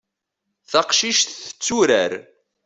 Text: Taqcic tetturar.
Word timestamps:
Taqcic 0.71 1.19
tetturar. 1.43 2.11